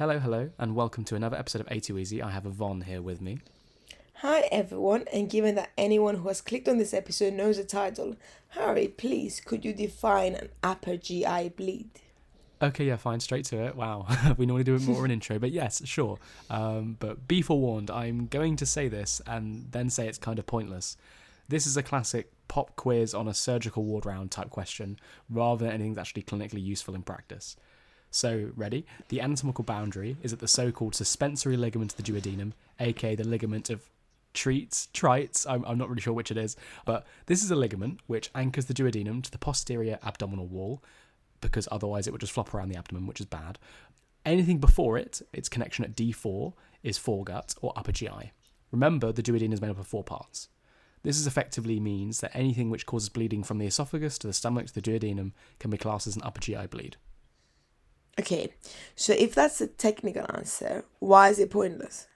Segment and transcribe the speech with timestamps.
[0.00, 2.22] Hello, hello, and welcome to another episode of A2 Easy.
[2.22, 3.40] I have Yvonne here with me.
[4.14, 8.16] Hi everyone, and given that anyone who has clicked on this episode knows the title,
[8.48, 11.90] Harry, please could you define an upper GI bleed?
[12.62, 13.76] Okay, yeah, fine, straight to it.
[13.76, 14.06] Wow,
[14.38, 16.18] we normally do it more in an intro, but yes, sure.
[16.48, 20.46] Um, but be forewarned, I'm going to say this and then say it's kind of
[20.46, 20.96] pointless.
[21.46, 24.98] This is a classic pop quiz on a surgical ward round type question,
[25.28, 27.56] rather than anything that's actually clinically useful in practice.
[28.10, 28.86] So, ready?
[29.08, 33.26] The anatomical boundary is at the so called suspensory ligament of the duodenum, aka the
[33.26, 33.88] ligament of
[34.34, 38.00] treats, trites, I'm, I'm not really sure which it is, but this is a ligament
[38.06, 40.82] which anchors the duodenum to the posterior abdominal wall,
[41.40, 43.58] because otherwise it would just flop around the abdomen, which is bad.
[44.26, 48.32] Anything before it, its connection at D4, is foregut or upper GI.
[48.72, 50.48] Remember, the duodenum is made up of four parts.
[51.02, 54.66] This is effectively means that anything which causes bleeding from the esophagus to the stomach
[54.66, 56.96] to the duodenum can be classed as an upper GI bleed.
[58.20, 58.52] Okay,
[58.94, 62.06] so if that's a technical answer, why is it pointless?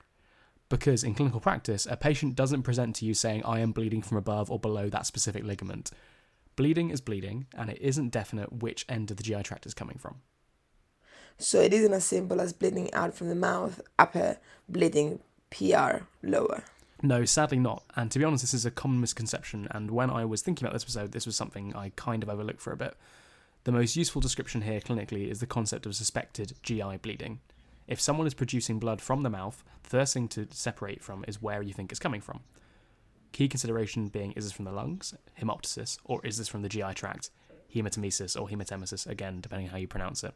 [0.68, 4.18] Because in clinical practice, a patient doesn't present to you saying, I am bleeding from
[4.18, 5.90] above or below that specific ligament.
[6.56, 9.96] Bleeding is bleeding, and it isn't definite which end of the GI tract is coming
[9.96, 10.16] from.
[11.38, 14.36] So it isn't as simple as bleeding out from the mouth, upper,
[14.68, 16.64] bleeding PR, lower.
[17.02, 17.82] No, sadly not.
[17.96, 19.68] And to be honest, this is a common misconception.
[19.70, 22.60] And when I was thinking about this episode, this was something I kind of overlooked
[22.60, 22.94] for a bit.
[23.64, 27.40] The most useful description here clinically is the concept of suspected GI bleeding.
[27.88, 31.40] If someone is producing blood from the mouth, the first thing to separate from is
[31.40, 32.40] where you think it's coming from.
[33.32, 36.92] Key consideration being is this from the lungs, hemoptysis, or is this from the GI
[36.92, 37.30] tract,
[37.74, 40.34] hematemesis or hematemesis, again, depending how you pronounce it.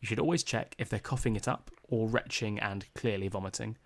[0.00, 3.76] You should always check if they're coughing it up or retching and clearly vomiting.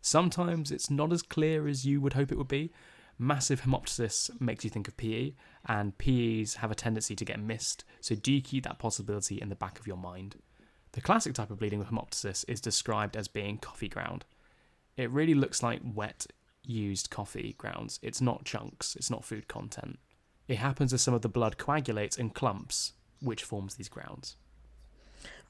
[0.00, 2.72] Sometimes it's not as clear as you would hope it would be.
[3.18, 5.34] Massive hemoptysis makes you think of PE,
[5.66, 9.54] and PEs have a tendency to get missed, so do keep that possibility in the
[9.54, 10.36] back of your mind.
[10.92, 14.24] The classic type of bleeding with hemoptysis is described as being coffee ground.
[14.96, 16.26] It really looks like wet,
[16.64, 17.98] used coffee grounds.
[18.02, 19.98] It's not chunks, it's not food content.
[20.46, 24.36] It happens as some of the blood coagulates in clumps, which forms these grounds.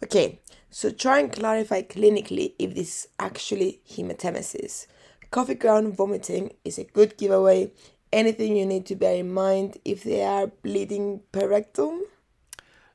[0.03, 0.39] Okay,
[0.71, 4.87] so try and clarify clinically if this is actually hematemesis.
[5.34, 7.72] Coffee ground vomiting is a good giveaway.
[8.12, 12.03] Anything you need to bear in mind if they are bleeding per rectum?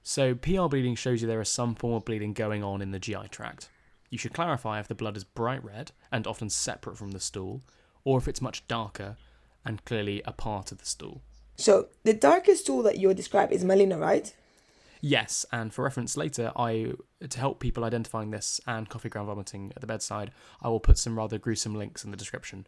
[0.04, 2.98] So, PR bleeding shows you there is some form of bleeding going on in the
[2.98, 3.68] GI tract.
[4.10, 7.62] You should clarify if the blood is bright red and often separate from the stool,
[8.06, 9.18] or if it's much darker
[9.66, 11.22] and clearly a part of the stool.
[11.58, 14.34] So, the darkest stool that you would describe is melena, right?
[15.02, 16.94] Yes, and for reference later, I
[17.28, 20.98] to help people identifying this and coffee ground vomiting at the bedside, I will put
[20.98, 22.68] some rather gruesome links in the description.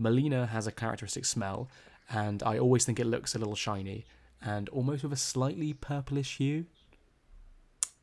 [0.00, 1.68] Melena has a characteristic smell,
[2.10, 4.06] and I always think it looks a little shiny
[4.42, 6.66] and almost with a slightly purplish hue.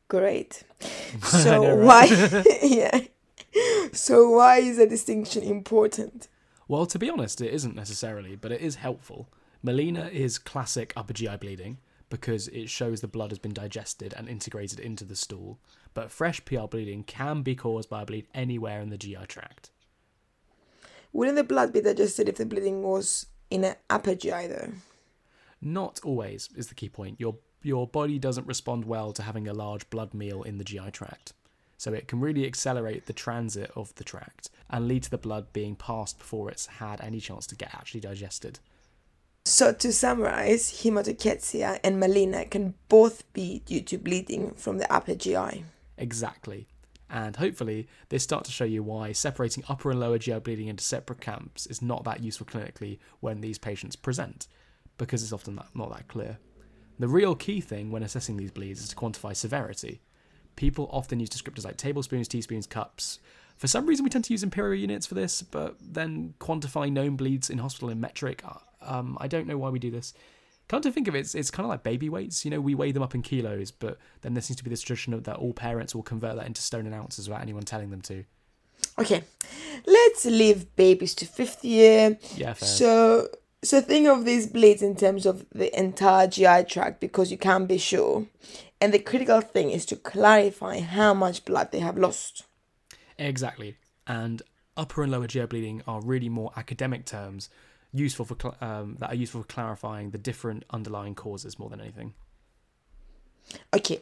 [0.08, 0.64] Great.
[1.22, 2.04] So know, why?
[2.62, 3.00] yeah.
[3.92, 6.28] So why is the distinction important?
[6.68, 9.28] Well, to be honest, it isn't necessarily, but it is helpful.
[9.64, 11.78] Melena is classic upper GI bleeding
[12.08, 15.58] because it shows the blood has been digested and integrated into the stool.
[15.94, 19.70] But fresh PR bleeding can be caused by a bleed anywhere in the GI tract.
[21.12, 24.72] Wouldn't the blood be digested if the bleeding was in an upper GI though?
[25.60, 27.18] Not always is the key point.
[27.18, 30.90] Your your body doesn't respond well to having a large blood meal in the GI
[30.92, 31.32] tract.
[31.78, 35.52] So it can really accelerate the transit of the tract and lead to the blood
[35.52, 38.60] being passed before it's had any chance to get actually digested.
[39.48, 45.14] So to summarize, hematochezia and melena can both be due to bleeding from the upper
[45.14, 45.62] GI.
[45.96, 46.66] Exactly.
[47.08, 50.82] And hopefully, this starts to show you why separating upper and lower GI bleeding into
[50.82, 54.48] separate camps is not that useful clinically when these patients present,
[54.98, 56.38] because it's often not that clear.
[56.98, 60.00] The real key thing when assessing these bleeds is to quantify severity.
[60.56, 63.20] People often use descriptors like tablespoons, teaspoons, cups.
[63.58, 67.14] For some reason, we tend to use imperial units for this, but then quantify known
[67.14, 68.42] bleeds in hospital in metric
[68.86, 70.14] um, I don't know why we do this.
[70.68, 72.44] Come to think of it, it's, it's kind of like baby weights.
[72.44, 74.82] You know, we weigh them up in kilos, but then there seems to be this
[74.82, 77.90] tradition of that all parents will convert that into stone and ounces without anyone telling
[77.90, 78.24] them to.
[78.98, 79.22] Okay,
[79.86, 82.18] let's leave babies to fifth year.
[82.34, 82.68] Yeah, fair.
[82.68, 83.28] So,
[83.62, 87.68] so think of these bleeds in terms of the entire GI tract because you can't
[87.68, 88.26] be sure.
[88.80, 92.44] And the critical thing is to clarify how much blood they have lost.
[93.18, 93.76] Exactly.
[94.06, 94.42] And
[94.76, 97.48] upper and lower GI bleeding are really more academic terms
[97.96, 101.80] useful for cl- um, that are useful for clarifying the different underlying causes more than
[101.80, 102.14] anything.
[103.74, 104.00] Okay,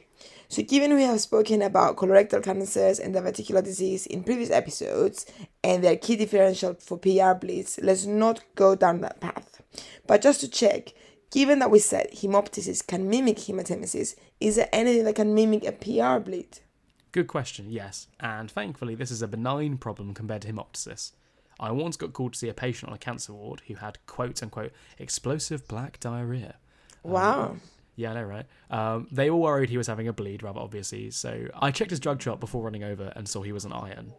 [0.49, 5.27] so given we have spoken about colorectal cancers and the diverticular disease in previous episodes
[5.63, 9.61] and their key differential for PR bleeds, let's not go down that path.
[10.07, 10.95] But just to check,
[11.31, 15.73] given that we said hemoptysis can mimic hematemesis, is there anything that can mimic a
[15.73, 16.61] PR bleed?
[17.13, 18.09] Good question, yes.
[18.19, 21.13] And thankfully, this is a benign problem compared to hemoptysis.
[21.61, 24.43] I once got called to see a patient on a cancer ward who had quote
[24.43, 26.57] unquote explosive black diarrhea.
[27.03, 27.57] Wow.
[27.97, 28.47] Yeah, I know, right?
[28.71, 31.11] Um, they all worried he was having a bleed, rather obviously.
[31.11, 34.13] So I checked his drug chart before running over and saw he was on iron.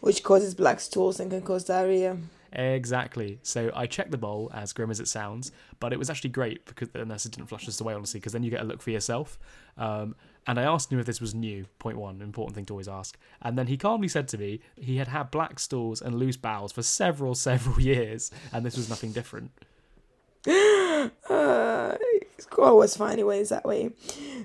[0.00, 2.18] Which causes black stools and can cause diarrhea.
[2.52, 3.38] Exactly.
[3.42, 6.64] So I checked the bowl, as grim as it sounds, but it was actually great
[6.66, 8.90] because the nurse didn't flush us away, honestly, because then you get a look for
[8.90, 9.38] yourself.
[9.76, 10.14] Um,
[10.48, 13.18] and I asked him if this was new, point one, important thing to always ask.
[13.42, 16.72] And then he calmly said to me he had had black stools and loose bowels
[16.72, 19.50] for several, several years, and this was nothing different.
[20.48, 21.96] uh,
[22.38, 23.90] school was fine anyways that way.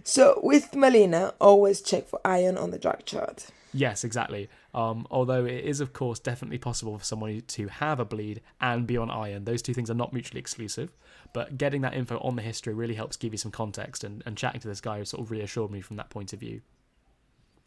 [0.04, 3.48] So with Melena, always check for iron on the drug chart.
[3.74, 4.50] Yes, exactly.
[4.74, 8.86] Um, although it is, of course, definitely possible for someone to have a bleed and
[8.86, 9.46] be on iron.
[9.46, 10.92] Those two things are not mutually exclusive.
[11.34, 14.38] But getting that info on the history really helps give you some context, and, and
[14.38, 16.62] chatting to this guy sort of reassured me from that point of view.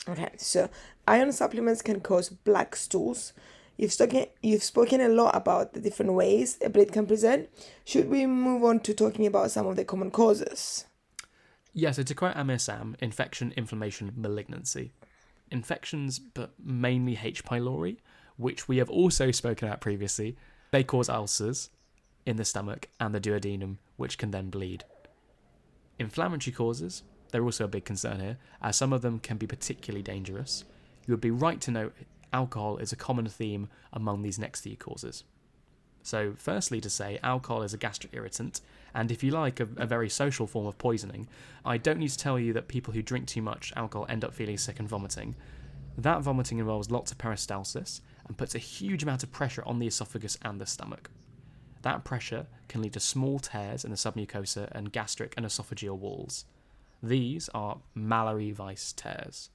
[0.08, 0.70] Okay, so
[1.06, 3.32] iron supplements can cause black stools.
[3.76, 7.48] You've spoken, you've spoken a lot about the different ways a bleed can present.
[7.84, 10.86] Should we move on to talking about some of the common causes?
[11.74, 14.92] Yeah, so to quote Amir Sam, infection, inflammation, malignancy
[15.50, 17.44] infections, but mainly H.
[17.44, 17.98] pylori,
[18.36, 20.36] which we have also spoken about previously.
[20.70, 21.70] They cause ulcers
[22.26, 24.84] in the stomach and the duodenum, which can then bleed.
[25.98, 30.02] Inflammatory causes, they're also a big concern here, as some of them can be particularly
[30.02, 30.64] dangerous.
[31.06, 31.94] You would be right to note
[32.32, 35.24] alcohol is a common theme among these next few causes.
[36.02, 38.60] So, firstly, to say alcohol is a gastric irritant,
[38.94, 41.28] and if you like, a, a, very social form of poisoning.
[41.64, 44.32] I don't need to tell you that people who drink too much alcohol end up
[44.32, 45.34] feeling sick and vomiting.
[45.98, 49.86] That vomiting involves lots of peristalsis and puts a huge amount of pressure on the
[49.88, 51.10] esophagus and the stomach.
[51.82, 56.44] That pressure can lead to small tears in the submucosa and gastric and esophageal walls.
[57.02, 59.50] These are Mallory Weiss tears.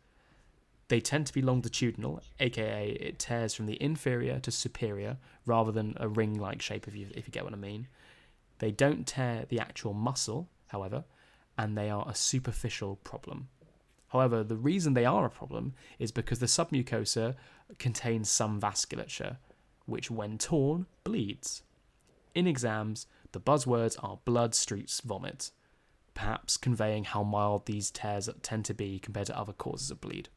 [0.88, 5.96] They tend to be longitudinal, aka it tears from the inferior to superior rather than
[5.98, 7.88] a ring like shape, if you, if you get what I mean.
[8.60, 11.06] They don't tear the actual muscle, however,
[11.58, 13.48] and they are a superficial problem.
[14.10, 17.36] However, the reason they are a problem is because the submucosa
[17.80, 19.38] contains some vasculature,
[19.86, 21.64] which, when torn, bleeds.
[22.34, 25.52] In exams, the buzzwords are blood, streets, vomit,
[26.14, 30.30] perhaps conveying how mild these tears tend to be compared to other causes of bleed.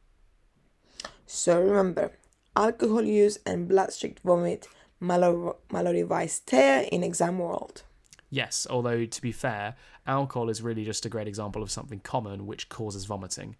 [1.25, 2.11] So remember,
[2.55, 4.67] alcohol use and blood streaked vomit,
[4.99, 7.83] Mallory Weiss tear in exam world.
[8.29, 9.75] Yes, although to be fair,
[10.07, 13.55] alcohol is really just a great example of something common which causes vomiting.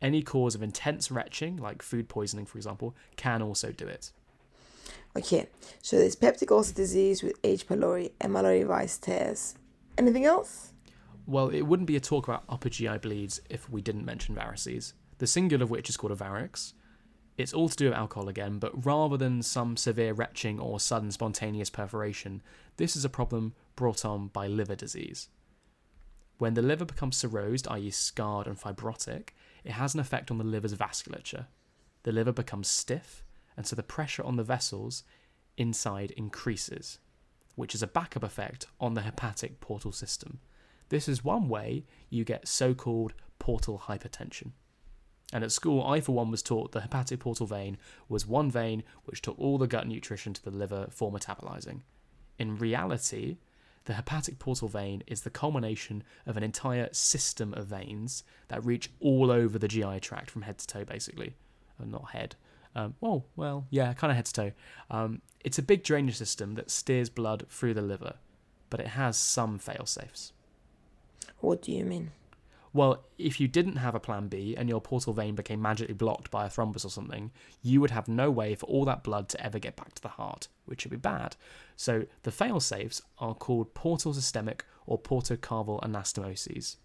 [0.00, 4.10] Any cause of intense retching, like food poisoning for example, can also do it.
[5.16, 5.48] Okay,
[5.82, 7.66] so there's peptic ulcer disease with H.
[7.66, 9.54] pylori and Weiss tears.
[9.96, 10.72] Anything else?
[11.26, 14.92] Well, it wouldn't be a talk about upper GI bleeds if we didn't mention varices,
[15.18, 16.74] the singular of which is called a varix,
[17.36, 21.10] it's all to do with alcohol again, but rather than some severe retching or sudden
[21.10, 22.42] spontaneous perforation,
[22.78, 25.28] this is a problem brought on by liver disease.
[26.38, 29.30] When the liver becomes cirrhosed, i.e., scarred and fibrotic,
[29.64, 31.46] it has an effect on the liver's vasculature.
[32.04, 33.22] The liver becomes stiff,
[33.56, 35.02] and so the pressure on the vessels
[35.56, 36.98] inside increases,
[37.54, 40.40] which is a backup effect on the hepatic portal system.
[40.88, 44.52] This is one way you get so called portal hypertension.
[45.32, 48.84] And at school, I for one was taught the hepatic portal vein was one vein
[49.04, 51.80] which took all the gut nutrition to the liver for metabolizing.
[52.38, 53.38] In reality,
[53.86, 58.90] the hepatic portal vein is the culmination of an entire system of veins that reach
[59.00, 61.34] all over the GI tract from head to toe, basically.
[61.80, 62.36] Uh, not head.
[62.76, 64.52] Um, oh, well, yeah, kind of head to toe.
[64.90, 68.16] Um, it's a big drainage system that steers blood through the liver,
[68.68, 70.34] but it has some fail safes.
[71.38, 72.10] What do you mean?
[72.74, 76.30] Well, if you didn't have a plan B and your portal vein became magically blocked
[76.30, 77.30] by a thrombus or something,
[77.62, 80.08] you would have no way for all that blood to ever get back to the
[80.08, 81.36] heart, which would be bad.
[81.76, 86.76] So the fail-safes are called portal systemic or portocaval anastomoses.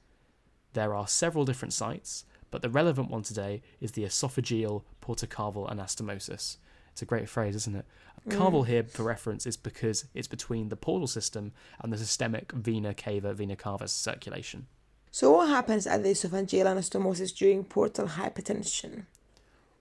[0.71, 6.57] There are several different sites, but the relevant one today is the esophageal portocaval anastomosis.
[6.91, 7.85] It's a great phrase, isn't it?
[8.27, 8.67] Mm.
[8.67, 13.33] Here, for reference, is because it's between the portal system and the systemic vena cava
[13.33, 14.67] vena cava circulation.
[15.09, 19.05] So, what happens at the esophageal anastomosis during portal hypertension?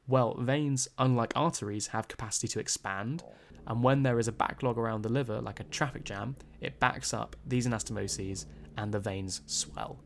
[0.08, 3.22] Well, veins, unlike arteries, have capacity to expand,
[3.66, 7.14] and when there is a backlog around the liver, like a traffic jam, it backs
[7.14, 8.46] up these anastomoses
[8.76, 10.00] and the veins swell.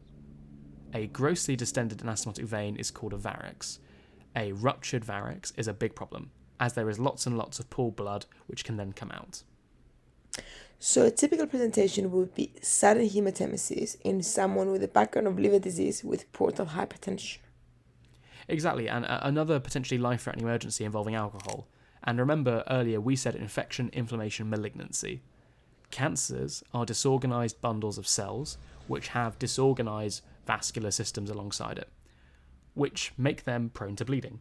[0.92, 3.78] A grossly distended anastomotic vein is called a varix.
[4.36, 7.96] A ruptured varix is a big problem, as there is lots and lots of pooled
[7.96, 9.42] blood which can then come out.
[10.78, 15.58] So a typical presentation would be sudden hematemesis in someone with a background of liver
[15.58, 17.38] disease with portal hypertension.
[18.48, 21.66] Exactly, and uh, another potentially life-threatening emergency involving alcohol.
[22.02, 25.22] And remember earlier we said infection, inflammation, malignancy.
[25.90, 31.88] Cancers are disorganized bundles of cells which have disorganized vascular systems alongside it,
[32.74, 34.40] which make them prone to bleeding.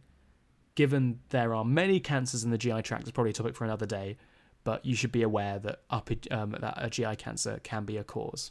[0.74, 3.86] Given there are many cancers in the GI tract, it's probably a topic for another
[3.86, 4.16] day,
[4.64, 8.04] but you should be aware that, upper, um, that a GI cancer can be a
[8.04, 8.50] cause.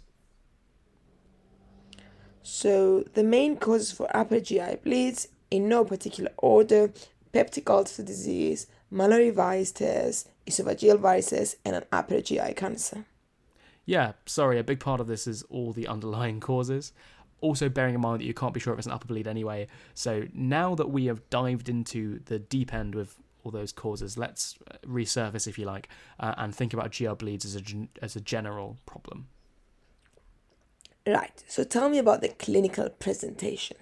[2.41, 6.91] So the main causes for upper GI bleeds, in no particular order,
[7.33, 13.05] peptic ulcer disease, tears, esophageal varices, and an upper GI cancer.
[13.85, 16.93] Yeah, sorry, a big part of this is all the underlying causes.
[17.43, 19.67] Also, bearing in mind that you can't be sure if it's an upper bleed anyway.
[19.93, 24.57] So, now that we have dived into the deep end with all those causes, let's
[24.87, 25.89] resurface, if you like,
[26.21, 27.61] uh, and think about GI bleeds as a,
[28.01, 29.27] as a general problem.
[31.05, 33.75] Right, so tell me about the clinical presentation.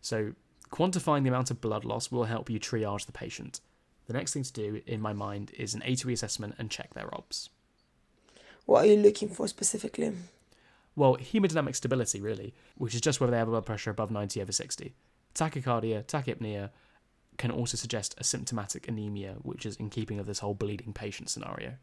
[0.00, 0.32] So,
[0.72, 3.60] quantifying the amount of blood loss will help you triage the patient.
[4.08, 7.14] The next thing to do, in my mind, is an A2E assessment and check their
[7.14, 7.50] OBS.
[8.66, 10.12] What are you looking for specifically?
[10.96, 14.40] Well, hemodynamic stability, really, which is just whether they have a blood pressure above 90
[14.40, 14.94] over 60.
[15.34, 16.70] Tachycardia, tachypnea
[17.36, 21.28] can also suggest a symptomatic anemia, which is in keeping of this whole bleeding patient
[21.28, 21.74] scenario.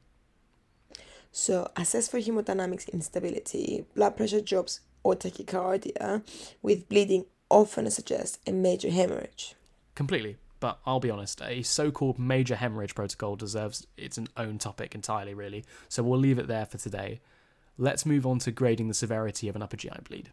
[1.33, 6.23] So, assess for hemodynamics instability, blood pressure drops, or tachycardia,
[6.61, 9.55] with bleeding often suggests a major hemorrhage.
[9.95, 10.37] Completely.
[10.59, 15.33] But I'll be honest, a so called major hemorrhage protocol deserves its own topic entirely,
[15.33, 15.65] really.
[15.89, 17.19] So we'll leave it there for today.
[17.81, 20.29] Let's move on to grading the severity of an upper GI bleed.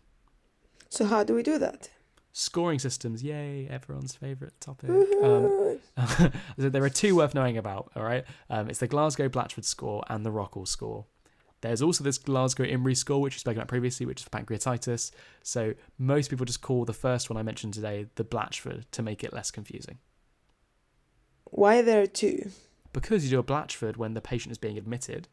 [0.90, 1.88] So, how do we do that?
[2.34, 4.90] Scoring systems, yay, everyone's favourite topic.
[4.90, 5.78] Um,
[6.58, 8.26] so there are two worth knowing about, all right?
[8.50, 11.06] Um, it's the Glasgow Blatchford score and the Rockall score.
[11.62, 15.10] There's also this Glasgow Imrie score, which we spoke about previously, which is for pancreatitis.
[15.42, 19.24] So most people just call the first one I mentioned today the Blatchford to make
[19.24, 20.00] it less confusing.
[21.44, 22.50] Why there are two?
[22.92, 25.28] Because you do a Blatchford when the patient is being admitted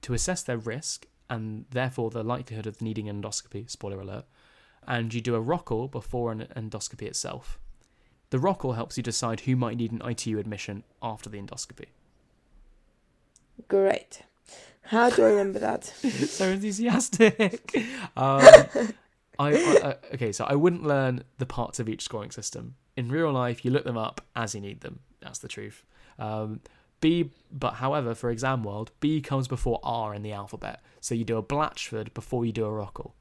[0.00, 4.26] to assess their risk and therefore the likelihood of needing an endoscopy, spoiler alert,
[4.86, 7.58] and you do a Rockall before an endoscopy itself.
[8.28, 11.86] The Rockall helps you decide who might need an ITU admission after the endoscopy.
[13.66, 14.24] Great.
[14.82, 15.84] How do I remember that?
[15.86, 17.76] so enthusiastic.
[18.14, 18.42] Um,
[19.38, 22.74] I, I okay, so I wouldn't learn the parts of each scoring system.
[22.94, 25.00] In real life, you look them up as you need them.
[25.22, 25.82] That's the truth.
[26.18, 26.60] Um,
[27.02, 30.80] B, but however, for exam world, B comes before R in the alphabet.
[31.00, 33.12] So you do a Blatchford before you do a Rockall.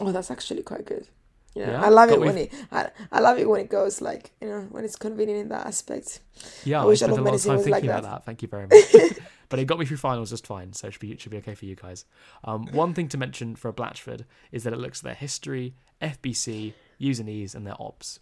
[0.00, 1.06] Oh, that's actually quite good.
[1.54, 2.52] Yeah, Yeah, I love it when it.
[2.72, 5.66] I, I love it when it goes like you know when it's convenient in that
[5.66, 6.20] aspect.
[6.64, 8.10] Yeah, I I, wish spent all a lot of time thinking like about that.
[8.10, 8.24] that.
[8.24, 9.18] Thank you very much.
[9.50, 11.36] but it got me through finals just fine, so it should be it should be
[11.38, 12.06] okay for you guys.
[12.44, 15.74] Um, one thing to mention for a Blatchford is that it looks at their history,
[16.00, 18.20] FBC, U&Es, and their OBS.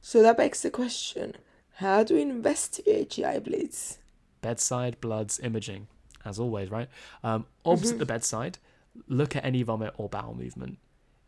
[0.00, 1.36] So that begs the question:
[1.76, 3.98] How do we investigate GI bleeds?
[4.42, 5.88] bedside bloods imaging
[6.24, 6.88] as always right?
[7.24, 8.58] Um, obs at the bedside
[9.08, 10.78] look at any vomit or bowel movement.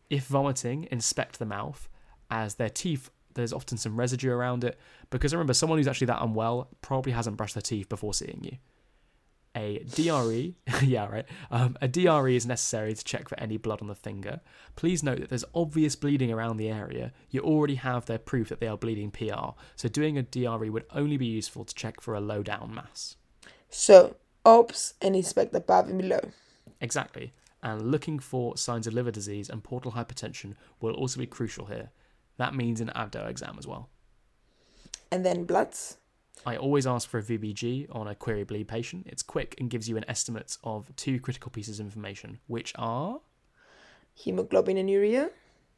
[0.09, 1.88] If vomiting inspect the mouth
[2.31, 4.78] as their teeth there's often some residue around it
[5.11, 8.57] because remember someone who's actually that unwell probably hasn't brushed their teeth before seeing you
[9.59, 10.55] a DRE,
[10.87, 11.27] yeah, right.
[11.50, 14.41] Um, a DRE is necessary to check for any blood on the finger.
[14.77, 17.12] Please note that there's obvious bleeding around the area.
[17.31, 20.87] You already have their proof that they are bleeding PR, so doing a DRE would
[20.95, 23.17] only be useful to check for a low down mass.
[23.69, 26.21] So OBS and inspect above and below.
[26.81, 27.33] Exactly.
[27.62, 31.91] And looking for signs of liver disease and portal hypertension will also be crucial here.
[32.37, 33.91] That means an abdo exam as well.
[35.11, 35.98] And then bloods.
[36.47, 39.07] I always ask for a VBG on a query bleed patient.
[39.09, 43.21] It's quick and gives you an estimate of two critical pieces of information, which are
[44.14, 45.30] Hemoglobin and urea.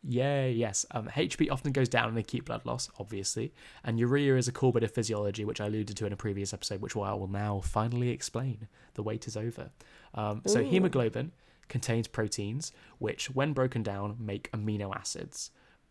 [0.02, 0.86] Yeah, yes.
[0.92, 3.52] Um, HB often goes down in acute blood loss, obviously,
[3.84, 6.54] and urea is a core bit of physiology, which I alluded to in a previous
[6.54, 8.66] episode, which I will now finally explain.
[8.94, 9.70] The wait is over.
[10.14, 11.32] Um, so, hemoglobin
[11.68, 15.50] contains proteins, which, when broken down, make amino acids.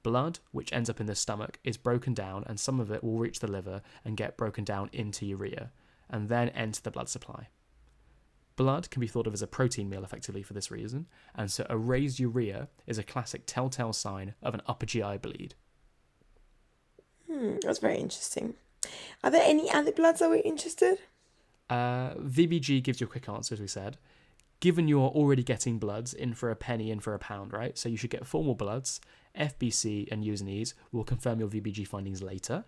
[0.09, 3.19] Blood, which ends up in the stomach, is broken down, and some of it will
[3.19, 5.69] reach the liver and get broken down into urea,
[6.09, 7.49] and then enter the blood supply.
[8.55, 11.63] Blood can be thought of as a protein meal effectively for this reason, and so
[11.69, 15.53] a raised urea is a classic telltale sign of an upper GI bleed.
[17.31, 18.55] Hmm, that's very interesting.
[19.23, 20.97] Are there any other bloods that we're interested?
[21.69, 23.99] Uh, VBG gives you a quick answer, as we said.
[24.59, 27.77] Given you're already getting bloods in for a penny, in for a pound, right?
[27.77, 28.99] So you should get formal bloods.
[29.37, 32.65] FBC and U&Es will confirm your VBG findings later.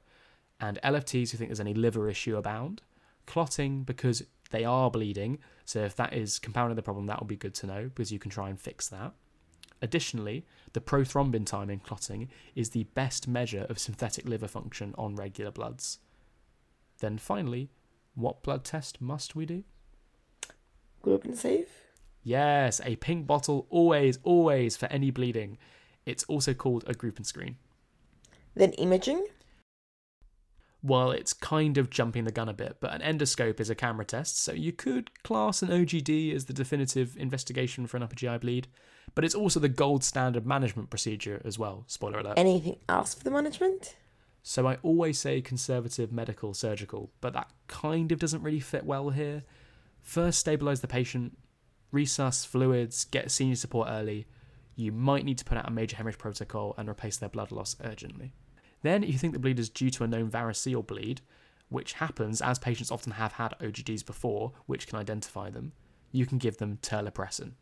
[0.59, 2.81] And LFTs who think there's any liver issue abound.
[3.25, 5.39] Clotting because they are bleeding.
[5.65, 8.19] So if that is compounding the problem, that will be good to know because you
[8.19, 9.13] can try and fix that.
[9.81, 15.15] Additionally, the prothrombin time in clotting is the best measure of synthetic liver function on
[15.15, 15.99] regular bloods.
[16.99, 17.71] Then finally,
[18.13, 19.63] what blood test must we do?
[21.01, 21.67] Group and save.
[22.23, 25.57] Yes, a pink bottle always, always for any bleeding.
[26.05, 27.57] It's also called a group and screen.
[28.55, 29.25] Then imaging.
[30.83, 34.03] Well, it's kind of jumping the gun a bit, but an endoscope is a camera
[34.03, 38.39] test, so you could class an OGD as the definitive investigation for an upper GI
[38.39, 38.67] bleed,
[39.13, 41.83] but it's also the gold standard management procedure as well.
[41.85, 42.33] Spoiler alert.
[42.37, 43.95] Anything else for the management?
[44.41, 49.11] So I always say conservative medical surgical, but that kind of doesn't really fit well
[49.11, 49.43] here.
[50.01, 51.37] First, stabilize the patient,
[51.93, 54.27] resus fluids, get senior support early.
[54.75, 57.75] You might need to put out a major hemorrhage protocol and replace their blood loss
[57.83, 58.33] urgently.
[58.81, 61.21] Then, if you think the bleed is due to a known variceal bleed,
[61.69, 65.71] which happens as patients often have had OGDs before, which can identify them,
[66.11, 67.53] you can give them terlipressin.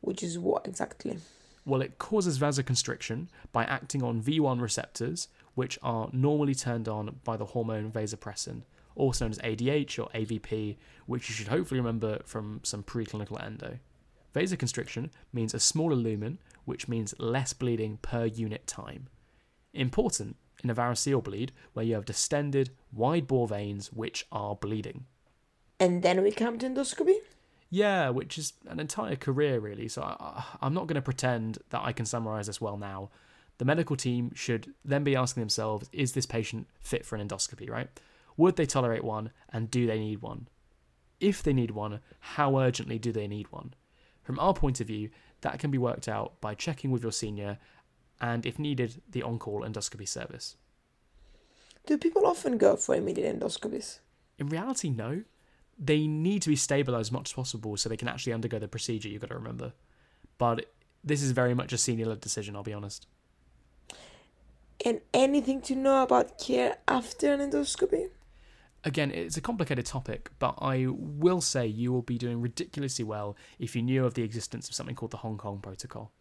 [0.00, 1.18] Which is what exactly?
[1.64, 7.36] Well, it causes vasoconstriction by acting on V1 receptors, which are normally turned on by
[7.36, 8.62] the hormone vasopressin,
[8.96, 10.76] also known as ADH or AVP,
[11.06, 13.78] which you should hopefully remember from some preclinical endo.
[14.34, 19.08] Vasoconstriction means a smaller lumen, which means less bleeding per unit time.
[19.72, 25.06] Important in a variceal bleed where you have distended, wide bore veins which are bleeding.
[25.78, 27.16] And then we come to endoscopy.
[27.68, 29.88] Yeah, which is an entire career, really.
[29.88, 33.10] So I, I'm not going to pretend that I can summarize this well now.
[33.58, 37.68] The medical team should then be asking themselves is this patient fit for an endoscopy,
[37.70, 37.88] right?
[38.36, 40.48] Would they tolerate one, and do they need one?
[41.20, 43.74] If they need one, how urgently do they need one?
[44.22, 47.58] From our point of view, that can be worked out by checking with your senior
[48.20, 50.56] and, if needed, the on call endoscopy service.
[51.86, 54.00] Do people often go for immediate endoscopies?
[54.38, 55.22] In reality, no.
[55.78, 58.68] They need to be stabilized as much as possible so they can actually undergo the
[58.68, 59.72] procedure, you've got to remember.
[60.38, 60.72] But
[61.04, 63.06] this is very much a senior led decision, I'll be honest.
[64.84, 68.08] And anything to know about care after an endoscopy?
[68.86, 73.36] Again, it's a complicated topic, but I will say you will be doing ridiculously well
[73.58, 76.12] if you knew of the existence of something called the Hong Kong Protocol.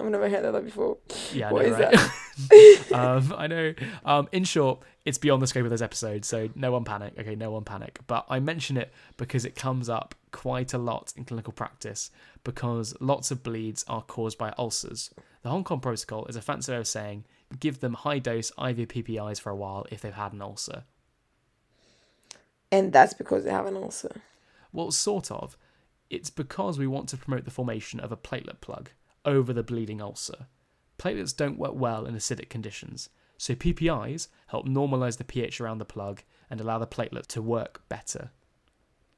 [0.00, 0.98] I've never heard of that before.
[1.32, 2.92] Yeah, I What know, is right?
[2.92, 3.74] um, I know.
[4.04, 7.14] Um, in short, it's beyond the scope of this episode, so no one panic.
[7.18, 7.98] Okay, no one panic.
[8.06, 12.10] But I mention it because it comes up quite a lot in clinical practice
[12.44, 15.10] because lots of bleeds are caused by ulcers.
[15.42, 17.24] The Hong Kong Protocol is a fancy way of saying
[17.60, 20.84] give them high dose IV PPIs for a while if they've had an ulcer.
[22.72, 24.22] And that's because they have an ulcer.
[24.72, 25.56] Well, sort of.
[26.10, 28.90] It's because we want to promote the formation of a platelet plug
[29.24, 30.46] over the bleeding ulcer.
[30.98, 35.84] Platelets don't work well in acidic conditions, so PPIs help normalize the pH around the
[35.84, 38.30] plug and allow the platelet to work better.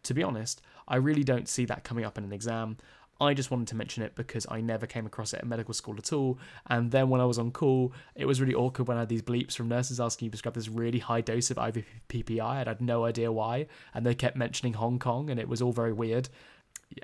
[0.04, 2.76] To be honest, I really don't see that coming up in an exam.
[3.24, 5.96] I just wanted to mention it because I never came across it at medical school
[5.98, 6.38] at all.
[6.68, 9.22] And then when I was on call, it was really awkward when I had these
[9.22, 12.68] bleeps from nurses asking you to prescribe this really high dose of IV PPI, and
[12.68, 13.66] I had no idea why.
[13.92, 16.28] And they kept mentioning Hong Kong, and it was all very weird.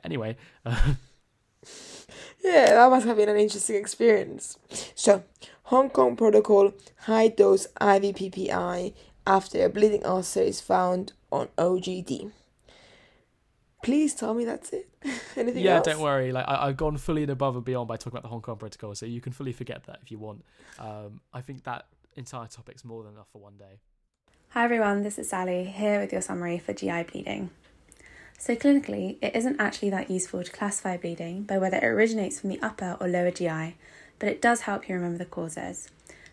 [0.04, 0.37] Anyway,
[2.42, 4.59] Yeah, that must have been an interesting experience.
[4.94, 5.24] So,
[5.64, 8.94] Hong Kong Protocol high dose IV PPI
[9.26, 12.33] after a bleeding ulcer is found on OGD.
[13.82, 14.88] Please tell me that's it.
[15.36, 15.86] Anything yeah, else?
[15.86, 16.32] don't worry.
[16.32, 18.56] Like I, I've gone fully and above and beyond by talking about the Hong Kong
[18.56, 20.44] Protocol, so you can fully forget that if you want.
[20.78, 23.80] Um, I think that entire topic's more than enough for one day.
[24.50, 27.50] Hi everyone, this is Sally here with your summary for GI bleeding.
[28.36, 32.50] So, clinically, it isn't actually that useful to classify bleeding by whether it originates from
[32.50, 33.76] the upper or lower GI,
[34.18, 35.90] but it does help you remember the causes.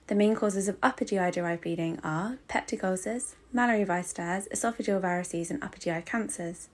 [0.07, 5.01] The main causes of upper GI derived bleeding are peptic ulcers, Mallory Weiss tears, esophageal
[5.01, 6.69] varices, and upper GI cancers.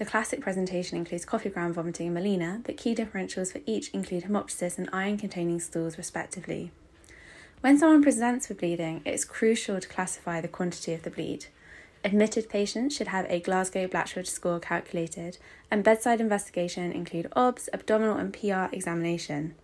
[0.00, 4.24] The classic presentation includes coffee ground vomiting and melena, but key differentials for each include
[4.24, 6.70] hemoptysis and iron containing stools, respectively.
[7.60, 11.48] When someone presents with bleeding, it is crucial to classify the quantity of the bleed.
[12.02, 15.36] Admitted patients should have a Glasgow Blatchford score calculated,
[15.70, 19.54] and bedside investigation include OBS, abdominal, and PR examination.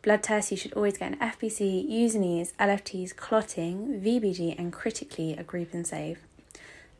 [0.00, 5.42] Blood tests you should always get an FBC, U&Es, LFTs, clotting, VBG, and critically a
[5.42, 6.20] group and save.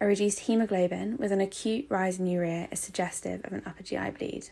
[0.00, 4.11] A reduced hemoglobin with an acute rise in urea is suggestive of an upper GI
[4.11, 4.50] bleed.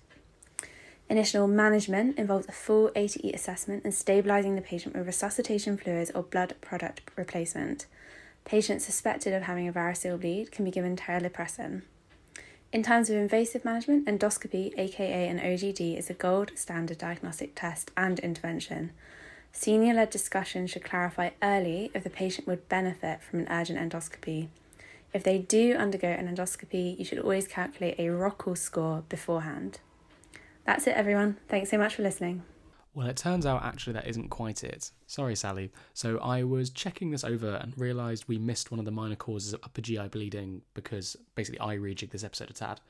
[1.09, 5.76] Initial management involves a full A to E assessment and stabilizing the patient with resuscitation
[5.76, 7.87] fluids or blood product replacement.
[8.44, 11.82] Patients suspected of having a variceal bleed can be given terlipressin.
[12.72, 17.92] In terms of invasive management, endoscopy, aka an OGD, is a gold standard diagnostic test
[17.96, 18.90] and intervention.
[19.52, 24.48] Senior led discussion should clarify early if the patient would benefit from an urgent endoscopy.
[25.12, 29.80] If they do undergo an endoscopy, you should always calculate a Rockall score beforehand.
[30.64, 31.38] That's it, everyone.
[31.48, 32.42] Thanks so much for listening.
[32.96, 34.90] Well, it turns out actually that isn't quite it.
[35.06, 35.70] Sorry, Sally.
[35.92, 39.52] So I was checking this over and realised we missed one of the minor causes
[39.52, 42.80] of upper GI bleeding because basically I rejigged this episode a tad.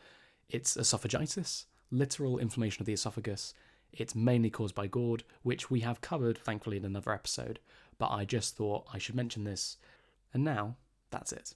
[0.49, 3.53] It's esophagitis, literal inflammation of the esophagus.
[3.93, 7.59] It's mainly caused by GORD, which we have covered, thankfully, in another episode.
[7.99, 9.77] But I just thought I should mention this.
[10.33, 10.77] And now,
[11.11, 11.55] that's it.